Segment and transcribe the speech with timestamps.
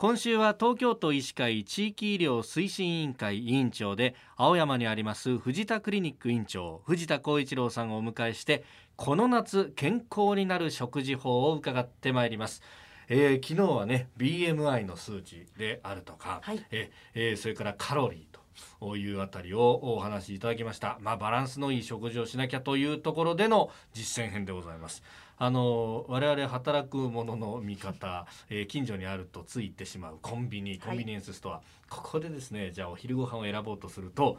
[0.00, 8.64] 今週は東京都医師会地域医療推進委員会委員長で青山にあります藤田クリニック院長藤田光一郎さんをお迎えして
[8.96, 12.62] この夏健康になる食事法を伺ってまいります。
[13.10, 18.39] えー、昨日はね BMI の数値であるとか、はい、えー、それからカロリーと
[18.96, 25.02] いうあたりをお話しいただきました、まあ、バランスのいい食事をしなきゃというところでの実践編でございます。
[25.42, 34.38] あの我々働くものの見方、えー、近所にあるとついてしまうコンビニコンビニエンスストア、はい、ここでですねじゃあお昼ご飯を選ぼうとすると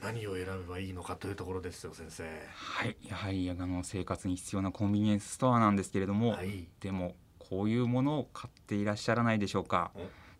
[0.00, 2.22] 何を選べばいいのかというところですよ先生。
[2.54, 2.96] はい。
[3.08, 9.90] やはりあの生活に必要なコンビニエンスストアなんですけれども、はい、でもこういうものを買っていらっしゃらないでしょうか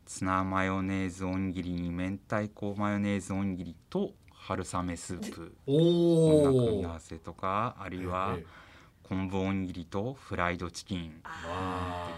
[0.08, 8.67] ツナマヨネーズおにぎりに明太子マヨネーズおにぎりと春雨スープこんな組み合わせとかあるいは、ええ
[9.08, 11.22] 昆布おにぎりとフライドチキン。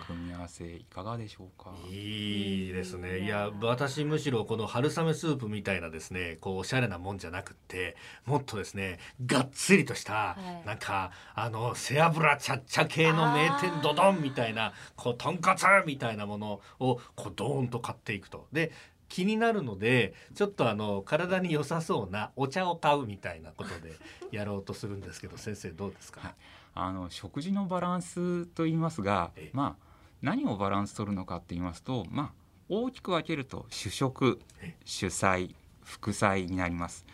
[0.08, 1.70] 組み合わせいかがでしょうか。
[1.88, 3.20] いいですね。
[3.20, 18.48] いや私むしろこの春雨スープみたいなですねこうおしゃれなもんじゃなくってもっとですねがっつりとした、はい、なんかあの背脂ちゃっちゃ系の名店ドドンみたいなこうとんかつみたいなものをこうドーンと買っていくと。
[18.52, 18.72] で
[19.10, 23.92] 気になるのでちょっとあの体に良さそうなお茶を買うみたいなことで
[24.30, 26.34] やろうとするんですけど先生どうですか、はい。
[26.74, 29.86] あの食事のバランスと言いますが、まあ、
[30.22, 32.32] 何をバランス取るのかって言いますと、まあ、
[32.68, 34.40] 大きく分けると主食
[34.84, 37.04] 主菜副菜になります。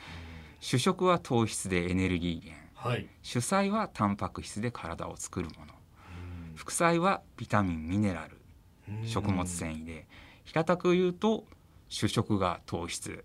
[0.61, 5.73] 主食は糖質でエネルギー源、はい、主菜はタンパク質で体を作るもの。
[6.55, 8.37] 副菜はビタミンミネラル。
[9.05, 10.07] 食物繊維で。
[10.45, 11.45] 平たく言うと
[11.89, 13.25] 主食が糖質。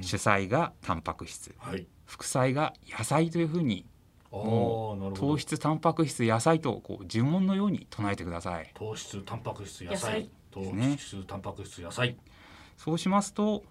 [0.00, 3.84] 主菜がタンパク質、はい、副菜が野菜というふうに
[4.30, 8.70] もう糖質タンパク質野菜とこう呪文のように唱えてください。
[8.74, 10.30] 糖質タンパク質野菜。
[10.52, 10.62] 糖
[10.96, 12.16] 質タンパク質野菜。
[12.76, 13.64] そうしますと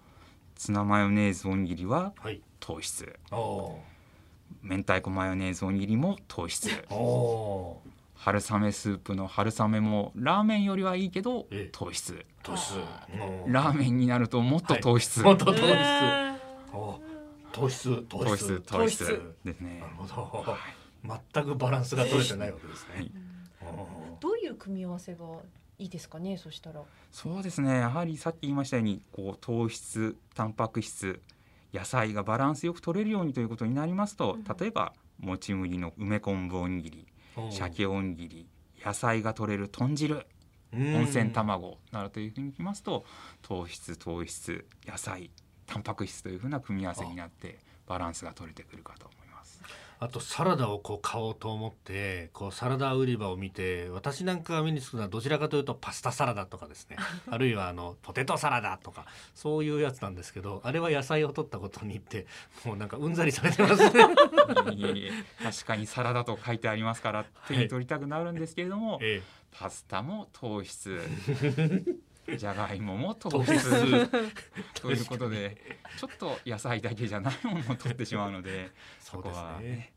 [0.54, 2.12] ツナマヨネーズおにぎりは
[2.60, 3.74] 糖質、は
[4.62, 6.68] い、明太子マヨネーズおにぎりも糖質
[8.22, 12.26] 春雨スープの春雨もラーメンよりはいいけど糖質。
[12.42, 12.74] 糖質。
[13.46, 15.66] ラーメンになるともっと糖質、はい、もっと糖質、
[17.50, 18.60] 糖質糖質。
[18.60, 19.80] 糖質ですね。
[19.80, 22.94] なるほど、はい、全くバランスが取れてないわけですね。
[22.96, 23.10] はい、
[24.20, 25.24] どういう組み合わせが
[25.78, 26.36] いいですかね？
[26.36, 26.82] そしたら。
[27.10, 27.78] そうですね。
[27.78, 31.22] やはりさっき言いましたように、こう糖質、タンパク質、
[31.72, 37.06] 野菜がバランスよく取れるようにということになりますと、うん、例えばもち麦の梅昆布おにぎり、
[37.50, 38.46] 鮭おにぎり、
[38.84, 40.26] 野菜が取れる豚汁。
[40.72, 43.04] 温泉卵などというふうにきますと
[43.42, 45.30] 糖質糖質野菜
[45.66, 49.10] タンパク質というふうな組み合わせになってバランスが取れてくるかと。
[50.02, 56.96] あとサラダをこう買おうと思ってこうサラダ売り場を見て私なんかが目につくのはどちらかというとパスタサラダとかですね。
[57.30, 62.26] あるいはあのポテトサラダとかそういうやつなんですけどあれは野菜を取ったことによって
[62.64, 64.06] もうなんかうんざりされてますね。
[64.72, 65.10] いえいえ
[65.42, 69.22] 確かにサラダと書いてありますから手に取りたくなるんですけれども、はいええ、
[69.52, 70.98] パスタも糖質
[72.36, 74.08] じゃがいもも糖質
[74.80, 78.70] ということでちょっと野菜だけじゃないものを取ってしまうので
[79.00, 79.92] そこはね。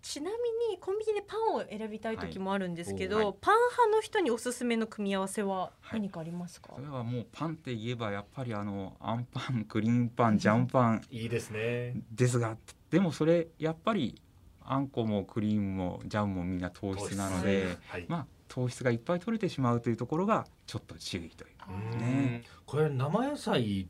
[0.00, 12.00] ちなみにコンビニでパンを選びたい時もあるんですけど、はい、パン派の人におすすめの組み合わせは何かありますか、はい、それはもうパンって言えばやっぱりあのあんパンクリームパンジャムパンいいですね。
[12.10, 12.56] ですが
[12.90, 14.22] でもそれやっぱり
[14.70, 22.44] あんこもクリームもジャムもみんな糖質なので、はい、まあ糖質がいっぱい取れてしまうというところがちょっと注意というね。
[22.66, 23.88] これ生野菜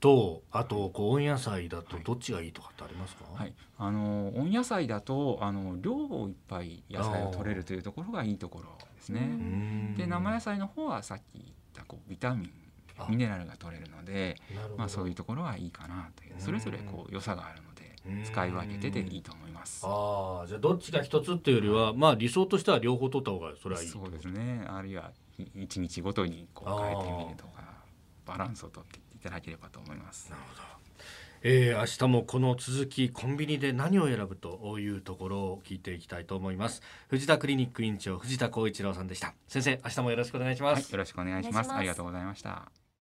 [0.00, 9.94] とあとこう温野菜だとどっちがいいとかってありますか、はい、あの温野菜だとあの量をいっぱい野菜を取れるというところがいいところですね。
[9.96, 11.44] で生野菜の方はさっき言っ
[11.74, 12.52] たこうビタミン
[13.08, 14.36] ミネラルが取れるので
[14.76, 16.34] まあ、そういうところはいいかなという。
[16.38, 17.57] それぞれこう良さがある
[18.24, 19.84] 使い分けてていいと思います。
[19.84, 24.64] ああじゃあどっちか一つっていうよりは、まあ理想としては両方取った方がそれはいいそうですね。
[24.68, 25.12] あるいは
[25.54, 27.62] 一日ごとにこう変えてみるとか
[28.26, 30.30] バランスをとっていただければと思います。
[30.30, 30.78] なるほど。
[31.42, 36.82] えー、明日もこの続きコンビニで何を選ぶというところを聞いていきたいと思います。
[37.08, 39.34] 藤田クリニック院長藤田光一郎さんでした。
[39.46, 41.72] 先生明日もよろしくお願いします、はい、よろしくお願いします。
[41.72, 42.87] ありがとうございました